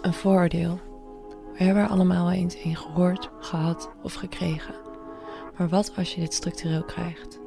[0.00, 0.80] Een vooroordeel.
[1.52, 4.74] We hebben er allemaal eens een gehoord, gehad of gekregen.
[5.56, 7.40] Maar wat als je dit structureel krijgt?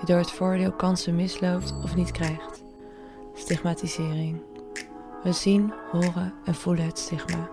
[0.00, 2.62] Je door het vooroordeel kansen misloopt of niet krijgt?
[3.34, 4.40] Stigmatisering.
[5.22, 7.50] We zien, horen en voelen het stigma.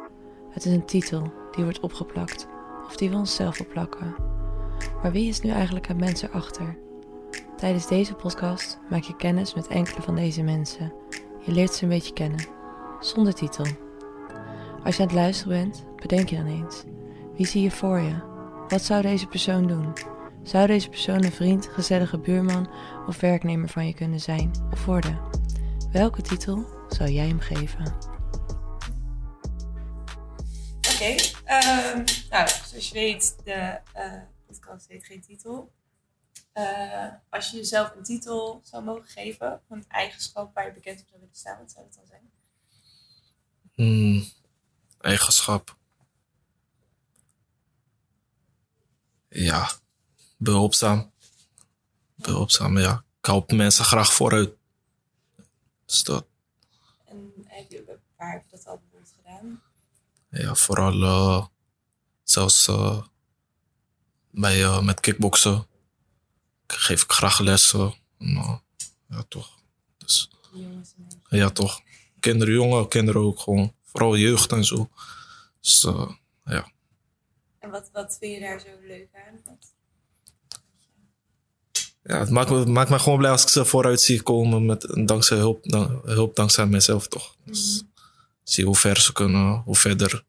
[0.49, 2.47] Het is een titel die wordt opgeplakt
[2.85, 4.15] of die we onszelf opplakken.
[5.01, 6.77] Maar wie is nu eigenlijk het mens erachter?
[7.57, 10.93] Tijdens deze podcast maak je kennis met enkele van deze mensen.
[11.39, 12.45] Je leert ze een beetje kennen,
[12.99, 13.65] zonder titel.
[14.85, 16.83] Als je aan het luisteren bent, bedenk je dan eens.
[17.35, 18.15] Wie zie je voor je?
[18.67, 19.93] Wat zou deze persoon doen?
[20.43, 22.69] Zou deze persoon een vriend, gezellige buurman
[23.07, 25.19] of werknemer van je kunnen zijn of worden?
[25.91, 27.95] Welke titel zou jij hem geven?
[30.93, 35.71] Oké, ehm, nou, zoals je weet, de uh, podcast heet geen titel.
[36.53, 41.07] Uh, als je jezelf een titel zou mogen geven, een eigenschap waar je bekend op
[41.07, 42.31] zou willen staan, wat zou het dan zijn?
[43.73, 44.23] Hmm,
[45.05, 45.77] eigenschap.
[49.29, 49.71] Ja,
[50.37, 51.11] behulpzaam.
[52.15, 53.03] Behulpzaam, ja.
[53.19, 54.53] Ik help mensen graag vooruit.
[55.85, 56.25] Dus dat.
[57.05, 59.61] En heb je, waar heb je dat al bijvoorbeeld gedaan?
[60.29, 61.45] Ja, vooral uh,
[62.23, 63.01] zelfs uh,
[64.31, 65.67] bij, uh, met kickboksen.
[66.67, 67.93] Geef ik graag lessen.
[68.17, 68.61] En,
[69.07, 69.59] ja, toch.
[69.97, 70.29] Dus,
[71.29, 71.81] ja, toch.
[72.19, 73.73] Kinderen, jonge kinderen ook gewoon.
[73.95, 74.89] Vooral jeugd en zo.
[75.59, 75.87] Dus
[76.45, 76.71] ja.
[77.59, 79.39] En wat, wat vind je daar zo leuk aan?
[79.45, 79.73] Wat?
[82.03, 85.07] Ja, het maakt me, maakt me gewoon blij als ik ze vooruit zie komen met
[85.07, 87.35] dankzij hulp, dan, hulp dankzij mezelf toch.
[87.45, 87.83] Dus
[88.43, 90.25] zie hoe ver ze kunnen, hoe verder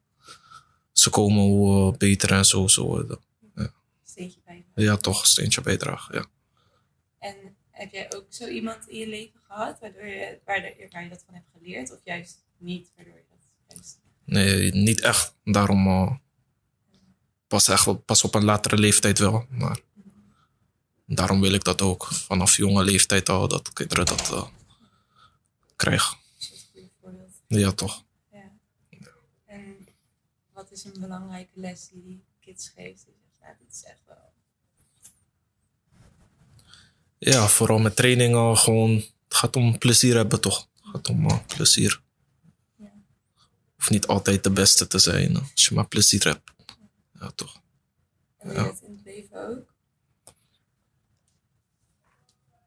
[0.93, 3.19] ze komen, hoe uh, beter en zo ze worden.
[3.55, 3.73] Ja.
[4.05, 4.83] Steentje bijdragen.
[4.83, 6.27] Ja, toch, steentje bijdragen, ja.
[7.19, 11.03] En heb jij ook zo iemand in je leven gehad waardoor je, waar, de, waar
[11.03, 11.93] je dat van hebt geleerd?
[11.93, 13.26] Of juist niet, waardoor je.
[14.25, 15.35] Nee, niet echt.
[15.45, 16.13] Daarom uh,
[17.47, 19.47] pas, echt, pas op een latere leeftijd wel.
[19.51, 19.81] Maar
[21.07, 22.07] daarom wil ik dat ook.
[22.07, 24.47] Vanaf jonge leeftijd al, dat kinderen dat uh,
[25.77, 26.17] krijgen.
[27.49, 28.05] Ja, toch.
[28.33, 28.53] Ja.
[29.47, 29.87] En
[30.53, 33.05] wat is een belangrijke les die kids geeft?
[33.05, 34.17] Die zegt, nou, dit is echt wel...
[37.19, 38.95] Ja, vooral met trainingen gewoon.
[39.29, 40.69] Het gaat om plezier hebben, toch?
[40.75, 42.05] Het gaat om uh, plezier.
[43.77, 43.83] Ja.
[43.83, 46.51] Hoeft niet altijd de beste te zijn, als je maar plezier hebt.
[47.21, 47.63] Ja, toch.
[48.39, 49.75] En je dat in het leven ook?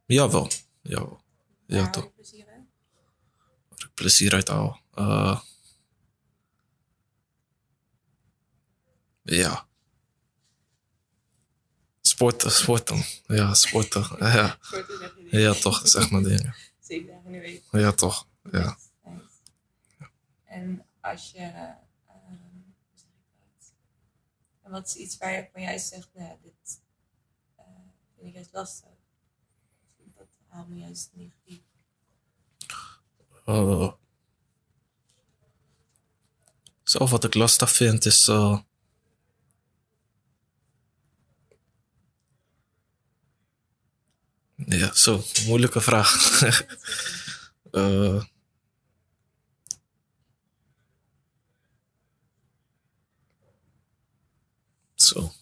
[0.06, 1.22] Jawel, jawel.
[1.66, 2.14] Ja, haal toch.
[2.14, 2.66] plezier uit?
[3.70, 4.82] Waar ik plezier uit haal.
[4.96, 5.42] Uh,
[9.24, 9.68] ja.
[12.02, 13.04] Sporten, sporten.
[13.28, 14.08] Ja, sporten.
[14.20, 14.60] Ja,
[15.40, 16.56] ja toch, dat is echt mijn ding.
[16.80, 17.64] Zeven dagen in de week.
[17.72, 18.28] Ja, toch.
[18.52, 18.78] Ja.
[20.46, 21.40] En als je.
[22.08, 22.58] ehm,
[22.94, 23.02] ik
[23.38, 23.74] dat?
[24.62, 26.82] En wat is iets waar je van juist zegt, nou, ja, dit
[27.56, 27.66] eh,
[28.16, 28.90] vind ik juist lastig.
[30.16, 31.62] Dat haalt me juist negatief.
[33.46, 33.92] Uh,
[37.10, 38.28] wat ik lastig vind is.
[38.28, 38.60] Uh,
[44.56, 46.42] ja, zo, moeilijke vraag.
[47.72, 48.24] uh,
[55.10, 55.34] zo.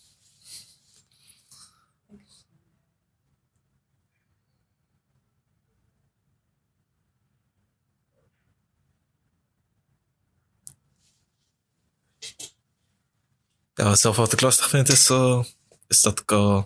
[13.74, 15.44] Ja, zelf wat ik lastig vind is, uh,
[15.88, 16.64] is dat ik uh,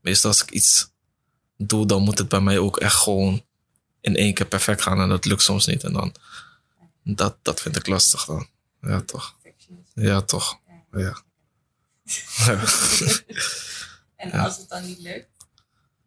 [0.00, 0.90] meestal als ik iets
[1.56, 3.44] doe, dan moet het bij mij ook echt gewoon
[4.00, 5.84] in één keer perfect gaan en dat lukt soms niet.
[5.84, 6.14] En dan,
[7.02, 8.46] dat, dat vind ik lastig dan.
[8.80, 9.36] Ja, toch.
[9.94, 10.58] Ja, toch.
[10.92, 11.22] Ja.
[14.16, 15.28] En als het dan niet lukt,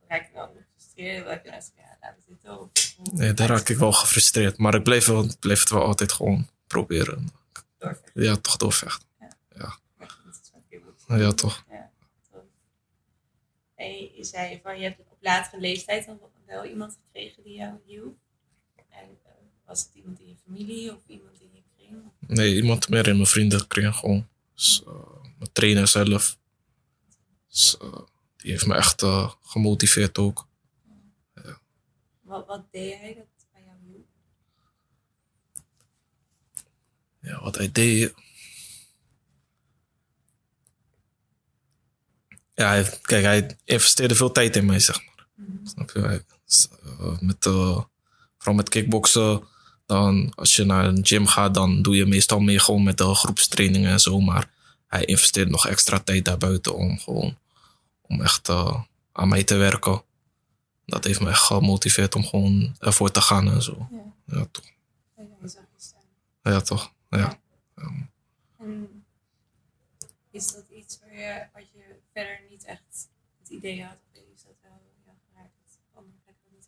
[0.08, 1.18] raak je dan gefrustreerd.
[1.18, 2.72] Je dan ja, laat op.
[3.14, 4.58] Nee, daar raak ik wel gefrustreerd.
[4.58, 7.32] Maar ik wel, blijf het wel altijd gewoon proberen.
[7.78, 8.24] Doorvechten.
[8.24, 9.08] Ja, toch doorvechten.
[9.48, 9.74] Wel.
[11.20, 11.64] Ja, toch.
[11.70, 11.92] Ja,
[12.32, 12.44] tof.
[13.76, 17.54] En je je zei van je hebt op latere leeftijd dan wel iemand gekregen die
[17.56, 18.18] jou hielp.
[18.76, 19.32] En eh,
[19.66, 22.02] was het iemand in je familie of iemand in je kring?
[22.20, 24.28] Nee, iemand meer in mijn vriendenkring gewoon.
[24.54, 24.94] Dus, uh,
[25.44, 26.38] mijn trainer zelf.
[27.50, 28.00] Dus, uh,
[28.38, 30.48] die heeft me echt uh, gemotiveerd ook.
[32.22, 34.06] Wat, wat deed hij dat bij jou?
[37.20, 38.14] Ja, wat hij deed.
[42.54, 45.28] Ja, hij, kijk, hij investeerde veel tijd in mij, zeg maar.
[45.64, 46.00] Snap je?
[46.00, 46.24] Hij,
[47.00, 47.44] uh, met,
[48.38, 49.48] vooral met kickboksen,
[49.86, 52.98] dan Dan als je naar een gym gaat, dan doe je meestal mee gewoon met
[52.98, 54.20] de groepstrainingen en zo.
[54.20, 54.52] Maar
[54.94, 57.38] hij investeert nog extra tijd daarbuiten om gewoon
[58.02, 60.04] om echt eh, aan mij te werken.
[60.86, 63.88] Dat heeft me echt gemotiveerd om gewoon ervoor te gaan en zo.
[63.92, 64.14] Ja.
[64.26, 64.72] Ja, toch.
[65.78, 66.02] Staan.
[66.44, 66.94] Ja, toch.
[67.10, 67.40] Ja.
[68.58, 69.06] En
[70.32, 73.10] is dat iets waar je, wat je verder niet echt
[73.40, 73.98] het idee had?
[74.14, 74.82] Of is dat wel
[75.32, 75.52] geraakt?
[75.92, 76.68] op andere plekken niet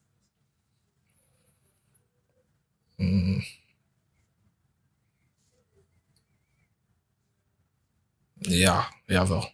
[8.48, 9.52] Ja, jawel.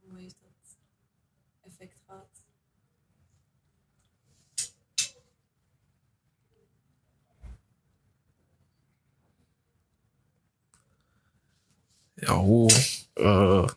[0.00, 0.76] Hoe heeft dat
[1.72, 2.28] effect gehad?
[12.14, 12.70] Ja, hoe?
[13.14, 13.68] eh,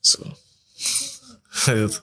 [0.00, 0.36] Zo.
[1.68, 2.02] Wat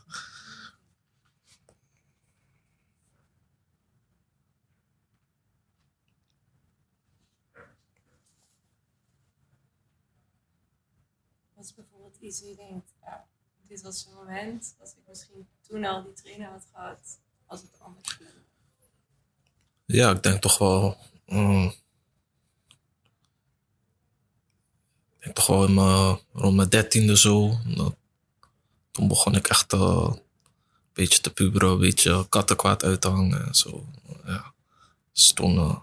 [11.64, 13.28] is bijvoorbeeld iets je denkt, ja,
[13.68, 17.80] dit was zo'n moment, als ik misschien toen al die trainer had gehad, als het
[17.80, 18.30] anders ging.
[19.86, 20.98] Ja, ik denk toch wel.
[21.26, 21.74] mm,
[25.18, 27.58] ik denk toch wel in mijn, rond mijn dertiende zo.
[27.76, 27.96] Dat,
[28.96, 30.22] toen begon ik echt eh, een
[30.94, 33.86] beetje te puberen, een beetje kattenkwaad uit te hangen en zo.
[34.26, 34.54] Ja.
[35.12, 35.58] Dus toen.
[35.58, 35.82] eh,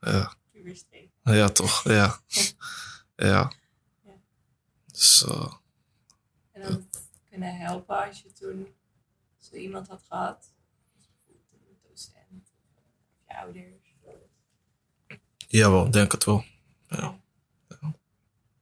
[0.00, 0.36] ja.
[1.24, 2.20] Ja, toch, ja.
[3.16, 3.52] ja.
[4.04, 4.20] Ja.
[4.86, 5.52] Dus eh,
[6.52, 6.88] En dan
[7.30, 8.74] kunnen helpen als je toen
[9.38, 10.52] zo iemand had gehad.
[10.94, 13.94] Bijvoorbeeld een docent of je ouders.
[15.48, 16.44] jawel, denk het wel.
[16.88, 17.20] Ja.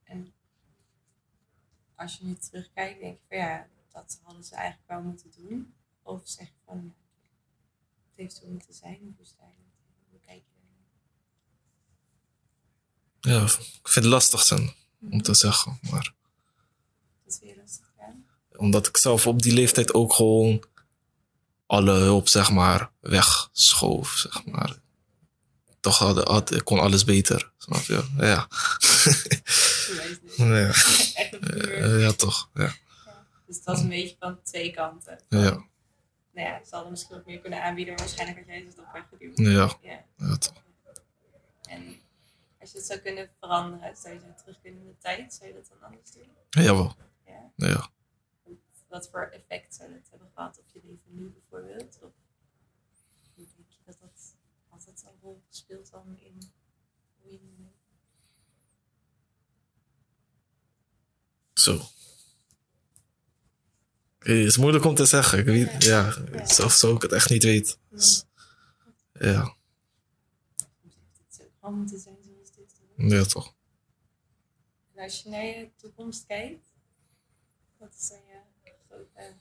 [0.03, 0.33] En
[2.01, 5.73] als je nu terugkijkt, denk je van ja, dat hadden ze eigenlijk wel moeten doen.
[6.03, 6.91] Of zeg je van, ja,
[8.09, 8.99] het heeft zo moeten zijn.
[9.09, 9.63] Of hoe sta je
[10.09, 10.59] Hoe kijk je
[13.29, 14.73] ja, ik vind het lastig zijn
[15.11, 15.79] om te zeggen.
[15.81, 16.13] Maar
[17.23, 18.25] Dat is weer lastig aan.
[18.55, 20.63] omdat ik zelf op die leeftijd ook gewoon
[21.65, 24.79] alle hulp, zeg maar, wegschoof, zeg maar.
[25.79, 28.03] Toch had, had, ik kon alles beter, snap je?
[28.17, 28.47] Ja.
[30.37, 30.73] Ja.
[31.41, 31.83] Puur.
[31.83, 32.49] Eh, ja, toch.
[32.53, 32.73] Ja.
[33.45, 35.19] Dus het was een beetje van twee kanten.
[35.29, 35.39] Ja.
[36.33, 38.91] Nou ja, ze hadden misschien wat meer kunnen aanbieden, maar waarschijnlijk had jij het op
[38.93, 39.37] weggeduwd.
[39.37, 39.77] Ja.
[39.81, 40.05] Ja.
[40.17, 40.63] ja, toch.
[41.61, 41.95] En
[42.59, 45.49] als je het zou kunnen veranderen, zou je zo terug kunnen in de tijd, zou
[45.49, 46.29] je dat dan anders doen?
[46.49, 46.95] Jawel.
[47.25, 47.51] Ja.
[47.55, 47.89] Ja.
[48.87, 51.99] Wat voor effect zou dat hebben gehad op je leven nu bijvoorbeeld?
[52.01, 52.11] Of
[53.35, 54.35] hoe denk je dat dat,
[54.85, 56.51] dat een rol gespeeld dan in
[57.21, 57.71] hoe je nu
[61.61, 61.81] Zo.
[64.19, 65.39] Het is moeilijk om te zeggen.
[65.39, 66.15] Ik weet, ja,
[66.45, 67.75] zelf zou ik het echt niet weten.
[67.89, 68.23] Dus,
[69.13, 69.55] ja,
[71.61, 73.11] zo moeten zijn zoals dit.
[73.11, 73.53] ja, toch.
[74.93, 76.65] En als je naar je toekomst kijkt,
[77.77, 79.35] wat is dan je grote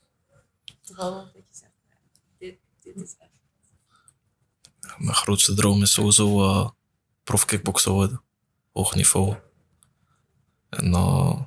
[0.81, 1.25] droom?
[1.25, 2.01] Dat je zegt, nou,
[2.39, 3.31] dit, dit is echt.
[4.81, 6.71] Ja, mijn grootste droom is sowieso eh
[7.25, 8.23] prof kickbokser worden.
[8.73, 9.37] Hoog niveau.
[10.69, 11.43] En, eh,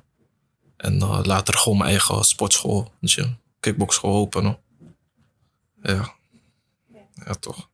[0.84, 4.58] en eh, later gewoon mijn eigen sportschool, gym, kickboxschool openen.
[5.82, 6.14] Ja.
[7.24, 7.70] Ja, toch.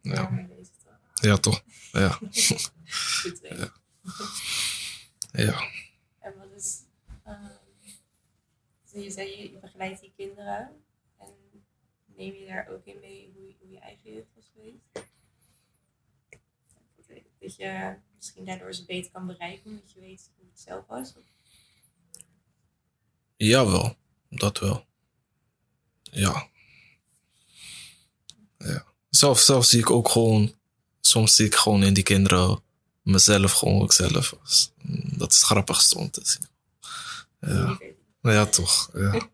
[0.00, 0.48] Ja,
[1.14, 1.62] ja toch.
[1.92, 2.18] Ja.
[3.22, 3.72] Weten.
[5.32, 5.62] Ja.
[6.20, 6.80] En wat is.
[7.24, 7.44] ehm,
[8.84, 10.70] zo je zei, je begeleidt die kinderen.
[11.18, 11.28] En
[12.06, 15.08] neem je daar ook in mee hoe, je- hoe je eigen jeugd was geweest?
[17.42, 21.08] Dat je misschien daardoor ze beter kan bereiken, omdat je weet hoe het zelf was.
[21.16, 21.30] Of-
[23.36, 23.96] Jawel,
[24.28, 24.86] dat wel.
[26.02, 26.48] Ja.
[28.58, 28.84] ja.
[29.10, 30.54] Zelf, zelf zie ik ook gewoon,
[31.00, 32.62] soms zie ik gewoon in die kinderen
[33.02, 34.30] mezelf gewoon ook zelf.
[34.40, 34.72] was.
[35.16, 36.46] Dat is grappig om te zien.
[37.40, 37.78] Ja,
[38.22, 38.90] ja toch.
[38.94, 39.20] Ja.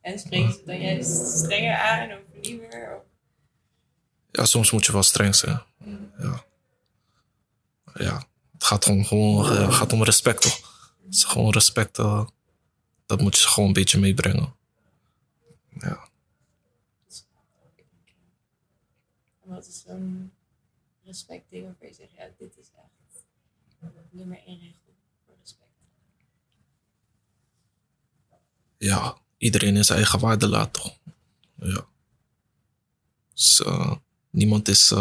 [0.00, 2.96] En spreken ze dan juist strenger aan of liever?
[2.96, 3.02] Of,
[4.30, 5.62] ja, soms moet je wel streng zijn.
[6.18, 6.44] Ja.
[7.98, 10.86] Ja, het gaat gewoon, gewoon eh, gaat om respect toch?
[11.04, 12.26] Het is gewoon respect, eh,
[13.06, 14.54] dat moet je gewoon een beetje meebrengen.
[15.80, 16.08] Ja.
[19.42, 20.32] en wat is zo'n
[21.04, 23.24] respectding waarvan je zegt, ja, dit is echt
[24.10, 24.94] nummer één regel
[25.26, 25.70] voor respect.
[28.78, 30.98] ja, iedereen zijn eigen waarde laat toch?
[31.54, 31.86] Ja.
[33.34, 33.92] Dus, eh,
[34.30, 34.94] niemand is,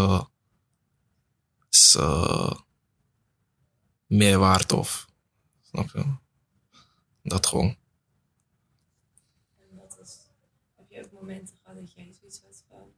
[1.70, 1.98] is
[4.06, 5.08] meer waard of.
[5.62, 6.16] Snap je?
[7.24, 7.76] Dat gewoon.
[9.58, 10.18] En dat is,
[10.76, 12.94] heb je ook momenten gehad dat jij zoiets had van,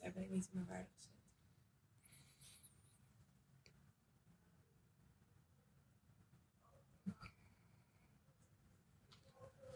[0.00, 1.06] daar ben ik niet in mijn waarde gezet.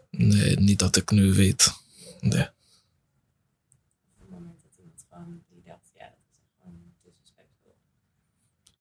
[0.09, 1.73] Nee, niet dat ik nu weet.
[2.19, 2.47] Nee.
[2.47, 7.75] Of een moment dat iemand gewoon, die dacht, ja, dat is echt gewoon disrespectvol.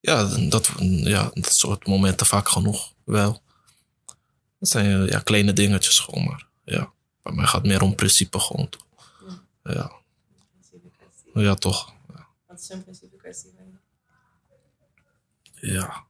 [0.03, 3.43] Ja, dat, ja, dat soort momenten vaak genoeg wel.
[4.59, 6.93] Dat zijn ja, kleine dingetjes gewoon, maar ja.
[7.23, 8.69] Bij mij gaat het meer om principe gewoon.
[9.63, 9.93] Ja,
[10.99, 11.43] kwestie.
[11.43, 11.93] ja toch.
[12.47, 13.51] Wat is een principe kwestie?
[15.53, 16.05] Ja.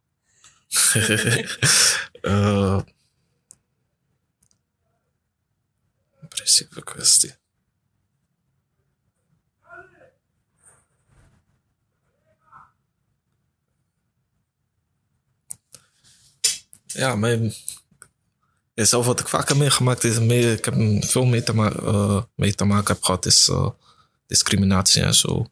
[2.23, 2.81] Eh,
[6.29, 7.35] principe kwestie.
[16.93, 17.53] Ja, mijn,
[18.75, 22.23] ja, zelf wat ik vaker meegemaakt is, mee, ik heb veel mee te, ma- eh,
[22.35, 23.69] mee te maken heb gehad, is eh,
[24.27, 25.47] discriminatie en zo.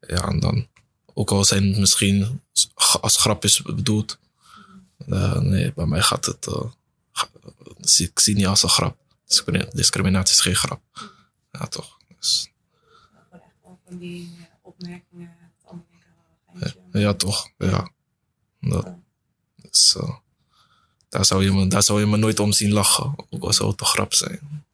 [0.00, 0.68] Ja, en dan,
[1.14, 2.40] ook al zijn het misschien
[3.00, 4.18] als grapjes bedoeld,
[4.98, 6.64] eh, nee, bij mij gaat het, eh,
[7.80, 8.96] zie- ik zie niet als een grap.
[9.26, 10.80] Discrimina- Discriminatie is geen grap.
[11.52, 11.96] Ja, toch.
[12.18, 12.50] Dus,
[13.84, 17.50] van die ja, opmerkingen, het andere ja, toch.
[17.58, 17.90] Ja.
[18.60, 18.88] Dat,
[19.56, 20.16] dus, eh,
[21.12, 23.70] daar, zou je me, daar zou je me nooit om zien lachen, ook al zou
[23.70, 24.64] het een grap zijn.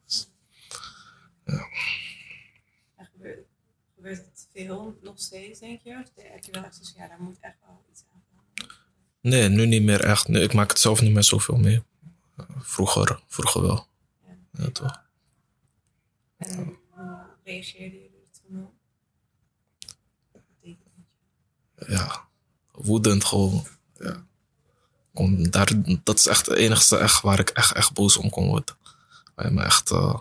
[2.95, 3.45] En gebeurt,
[3.95, 5.89] gebeurt het veel nog steeds, denk je?
[5.89, 8.21] Of heb je wel echt ja, daar moet echt wel iets aan?
[9.21, 10.27] Nee, nu niet meer echt.
[10.27, 11.83] Nee, ik maak het zelf niet meer zoveel mee.
[12.37, 13.87] Eh, vroeger, vroeger wel.
[14.25, 14.63] Ja.
[14.63, 15.01] Ja, toch.
[16.37, 18.73] En hoe reageerde je er toen op?
[21.87, 22.27] Ja,
[22.71, 23.67] woedend gewoon.
[23.97, 24.27] Ja.
[25.13, 25.71] Kon daar,
[26.03, 28.75] dat is echt het enigste echt waar ik echt, echt boos om kon worden.
[29.35, 30.19] Waar je me echt eh,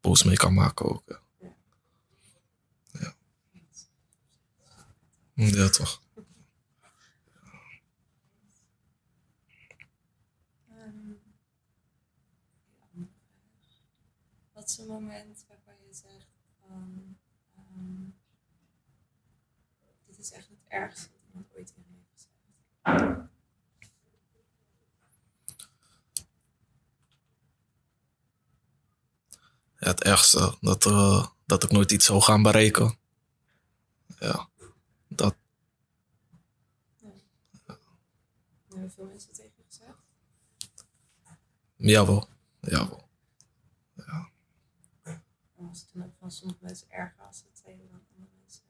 [0.00, 1.22] boos mee kan maken ook.
[5.34, 6.02] Ja, toch.
[10.70, 11.12] Ehm,
[14.52, 16.26] Wat is een moment waarvan je zegt
[16.60, 17.16] van
[17.56, 18.04] ehm,
[20.06, 22.28] dit is echt het ergste wat iemand ooit me heeft
[22.82, 23.23] gezegd.
[29.84, 32.98] Het ergste, dat, eh, dat ik nooit iets zou gaan bereiken.
[34.18, 34.48] Ja,
[35.08, 35.34] dat,
[38.68, 39.98] Hebben veel mensen tegen je gezegd?
[41.76, 42.28] jawel,
[42.60, 43.08] jawel.
[45.04, 45.22] En
[45.54, 48.62] was het toen ook van sommige mensen erger als het zeiden dan andere mensen?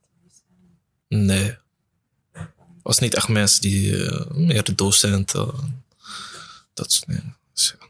[0.00, 0.42] Die het.
[1.08, 1.58] Nee,
[2.82, 5.84] was niet echt mensen die, eh, meer de docenten,
[6.74, 7.36] dat soort dingen.
[7.52, 7.86] Dus ja.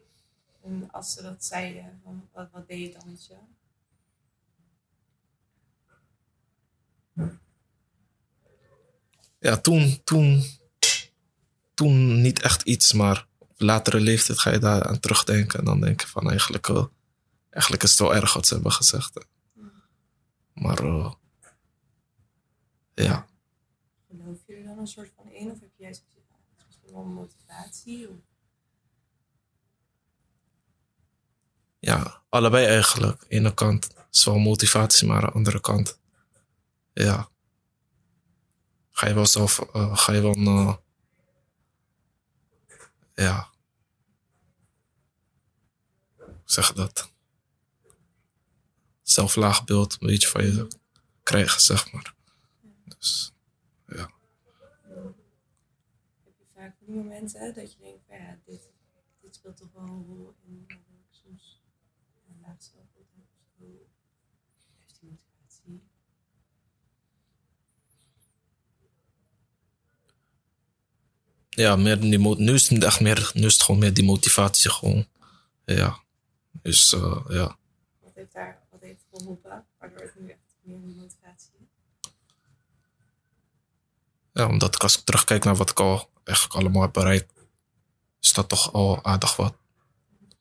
[0.95, 3.37] Als ze dat zeiden, van, wat, wat deed je dan met je?
[9.39, 10.43] ja, toen, toen,
[11.75, 15.59] toen niet echt iets, maar op latere leeftijd ga je daar aan terugdenken.
[15.59, 16.85] En dan denk je van eigenlijk, eh,
[17.51, 19.15] eigenlijk is het wel erg wat ze hebben gezegd.
[19.15, 19.21] hè.
[20.53, 21.13] Maar eh,
[22.95, 23.27] ja,
[24.09, 25.51] Geloof je er dan een soort van in?
[25.51, 26.03] Of heb is
[26.67, 28.11] misschien wel motivatie?
[28.11, 28.17] Of,
[31.85, 33.21] ja, allebei eigenlijk.
[33.21, 35.99] De ene kant is wel motivatie, maar aan de andere kant,
[36.93, 37.29] ja.
[38.91, 40.75] Ga je wel zelf, eh, ga je wel, eh,
[43.14, 43.49] ja.
[46.45, 47.12] Zeg dat?
[49.03, 50.69] Zelflaagbeeld een beetje van je
[51.23, 52.14] krijgen, zeg maar.
[52.85, 53.33] Dus,
[53.87, 54.11] ja.
[56.25, 58.71] heb je vaak die momenten dat je denkt, ja, dit,
[59.21, 60.84] dit speelt toch wel een rol in soms
[62.54, 63.64] laag zelfbeeld heb of zo.
[65.00, 65.82] Die motivatie.
[71.50, 74.70] Ja, meer die, nu is het echt meer, nu is het gewoon meer die motivatie
[74.70, 75.06] gewoon.
[75.64, 76.02] Ja.
[76.52, 77.56] Dus, eh, ja.
[78.00, 81.68] Wat heeft daar, wat heeft geholpen, waardoor het nu echt meer een motivatie?
[84.32, 87.32] Ja, omdat ik als ik terugkijk naar wat ik al eigenlijk allemaal heb bereikt,
[88.20, 89.56] is dat toch al aardig wat.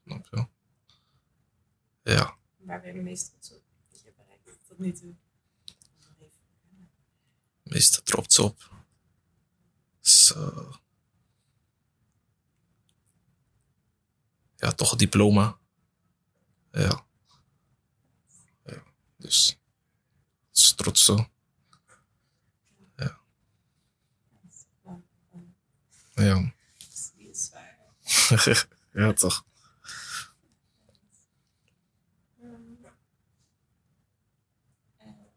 [0.04, 0.53] Snap je?
[2.04, 5.16] Ja, Waar ben je het meest trots op dat je hebt bereikt tot nu toe?
[7.64, 8.72] meeste trots op.
[10.36, 10.74] Eh,
[14.56, 15.58] ja, toch een diploma.
[16.72, 17.06] Ja.
[18.66, 18.84] ja.
[19.18, 19.60] Dus,
[20.48, 21.28] het is trots zo.
[22.96, 23.20] Ja.
[27.32, 27.78] Zwaar.
[28.94, 29.46] ja, toch.
[32.40, 32.76] Ehm,
[34.98, 35.28] en, ehm,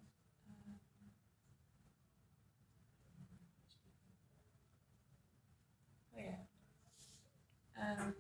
[6.11, 6.47] oh ja.
[7.73, 8.13] Ehm,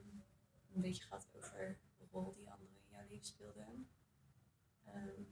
[0.74, 3.88] een beetje gehad over de rol die anderen in jouw leven speelden.
[4.84, 5.22] Ehm,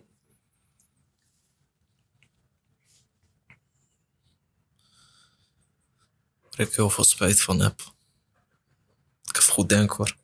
[6.50, 7.80] Waar ik heel veel spijt van heb.
[9.24, 10.16] Ik heb goed denk hoor.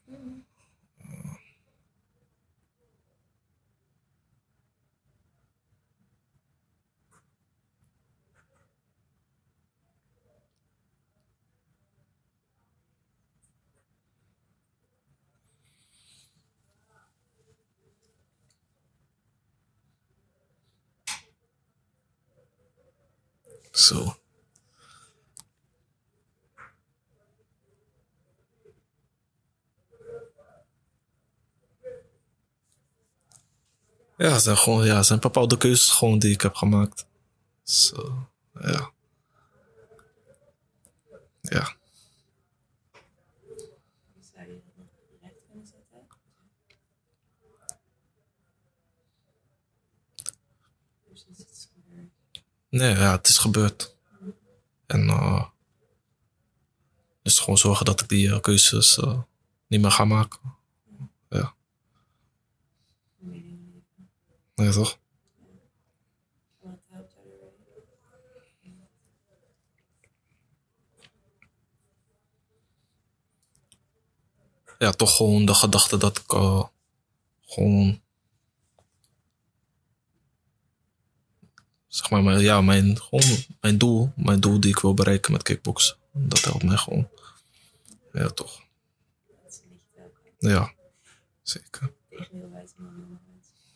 [23.80, 24.20] Zo.
[34.20, 37.06] Ja, zijn gewoon, ja, zijn bepaalde keuzes gewoon die ik heb gemaakt.
[37.62, 38.28] Zo,
[38.60, 38.90] ja.
[41.40, 41.74] Ja.
[52.68, 53.96] Nee, ja, het is gebeurd.
[54.86, 55.44] En eh
[57.22, 59.18] dus gewoon zorgen dat ik die eh, keuzes eh,
[59.66, 60.40] niet meer ga maken.
[61.28, 61.54] Ja,
[63.18, 64.10] Hoe je dingen leven.
[64.60, 64.98] Nee, toch?
[74.78, 76.64] Ja, toch gewoon de gedachte dat ik eh,
[77.46, 78.00] gewoon.
[81.86, 85.42] Zeg maar, mijn, ja, mijn, gewoon mijn doel, mijn doel die ik wil bereiken met
[85.42, 85.96] kickboksen.
[86.12, 87.08] Dat helpt mij gewoon.
[88.12, 88.62] Ja, toch?
[90.38, 90.72] Ja,
[91.42, 91.92] zeker.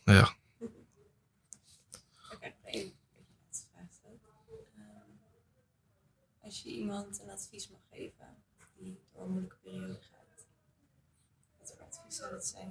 [0.05, 0.37] Ja.
[2.33, 4.21] Oké, nog één beetje laatste vraag stellen.
[4.77, 5.11] Ehm,
[6.43, 8.37] als je iemand een advies mag geven
[8.77, 10.47] die door een moeilijke periode gaat,
[11.59, 12.69] wat voor advies zou dat zijn?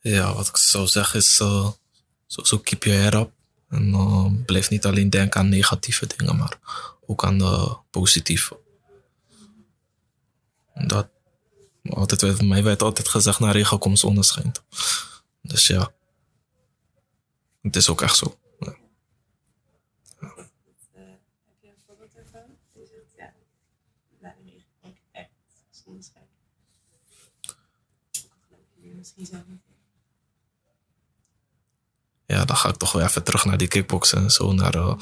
[0.00, 0.10] Je?
[0.10, 1.70] Ja, wat ik zou zeggen is, eh
[2.26, 3.30] sowieso keep your head up.
[3.68, 6.58] En eh, blijf niet alleen denken aan negatieve dingen, maar
[7.06, 8.58] ook aan de positieve.
[10.74, 11.08] Dat,
[11.90, 14.00] altijd, werd- mij werd altijd gezegd, na regen komt.
[15.42, 15.92] Dus ja,
[17.62, 18.38] het is ook echt zo.
[18.60, 18.66] Ja.
[20.20, 20.30] Dat,
[20.94, 21.02] eh,
[21.44, 22.40] heb je een voorbeeld ervan?
[22.74, 23.32] Je zegt, ja,
[32.26, 34.52] ja, dan ga ik toch weer even terug naar die kickboksen en zo.
[34.52, 34.96] Naar, eh,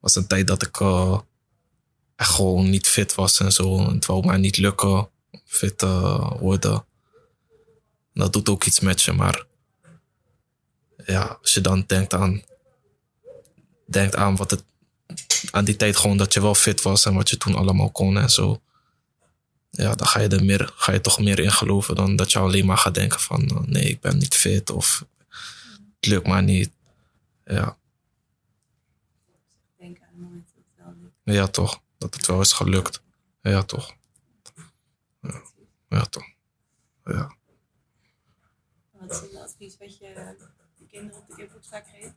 [0.00, 1.20] was een tijd dat ik eh,
[2.16, 3.78] echt gewoon niet fit was en zo.
[3.78, 5.08] En het wou mij niet lukken
[5.44, 6.84] fit eh, worden.
[8.12, 9.46] Dat doet ook iets met je, maar
[11.06, 12.42] ja, als je dan denkt aan,
[13.86, 14.64] denkt aan wat het,
[15.50, 18.18] aan die tijd gewoon dat je wel fit was en wat je toen allemaal kon
[18.18, 18.60] en zo.
[19.70, 22.38] Ja, dan ga je er meer, ga je toch meer in geloven dan dat je
[22.38, 25.04] alleen maar gaat denken van eh, nee, ik ben niet fit of
[26.00, 26.70] het lukt maar niet.
[27.44, 27.76] Ja,
[31.24, 31.80] ja toch.
[31.98, 33.02] Dat het wel is gelukt.
[33.42, 33.94] Ja, toch.
[35.94, 36.28] Ja, toch.
[37.04, 37.36] Ja.
[38.90, 40.36] Wat is een advies wat je
[40.78, 42.14] de kinderen op de vaak geeft?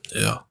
[0.00, 0.46] Ja.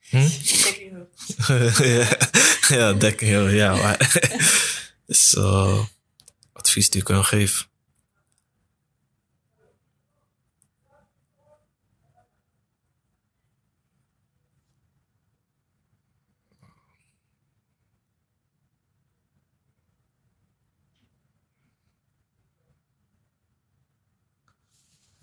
[0.00, 0.28] Hm?
[0.62, 1.08] Dekking ook.
[1.78, 2.18] ja,
[2.68, 3.76] ja, dekking heel, ja.
[3.76, 4.18] Maar
[5.06, 5.84] is eh,
[6.52, 7.66] advies die ik kan geven.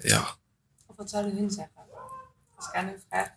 [0.04, 0.36] Ja,
[0.86, 1.82] Of wat zouden hun zeggen?
[2.56, 3.30] Als ik aan hun vraag,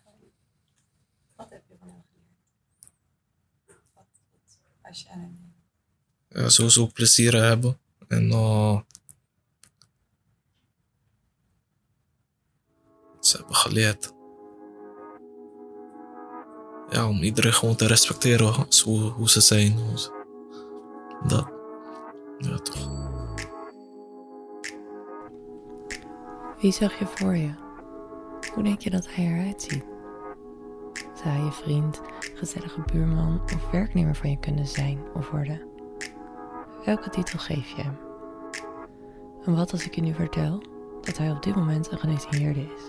[1.37, 3.83] wat heb je van hen geleerd?
[3.95, 5.53] Wat, wat, als je aan hen
[6.29, 7.79] ja sowieso plezier hebben.
[8.09, 8.85] En wat
[13.21, 14.13] ze hebben geleerd.
[16.91, 19.73] Ja, om iedereen gewoon te respecteren hoe, hoe ze zijn.
[19.73, 20.23] Hoe ze-
[21.27, 21.49] dat.
[22.39, 23.13] Ja, toch.
[26.65, 27.51] Wie zag je voor je?
[28.55, 29.85] Hoe denk je dat hij eruit ziet?
[30.95, 32.01] Zou hij je vriend,
[32.35, 35.61] gezellige buurman of werknemer van je kunnen zijn of worden?
[36.85, 37.97] Welke titel geef je hem?
[39.45, 40.63] En wat als ik je nu vertel
[41.01, 42.83] dat hij op dit moment een gedetineerde is?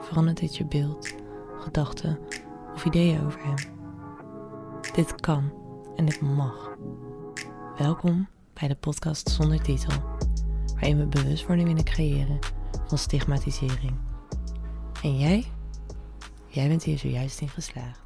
[0.00, 1.14] Verandert dit je beeld,
[1.58, 2.18] gedachten
[2.74, 3.72] of ideeën over hem?
[4.94, 5.52] Dit kan
[5.96, 6.76] en dit mag.
[7.78, 9.92] Welkom bij de podcast zonder titel,
[10.74, 12.38] waarin we bewustwording willen creëren
[12.96, 13.94] stigmatisering.
[15.02, 15.44] En jij?
[16.46, 18.03] Jij bent hier zojuist in geslaagd.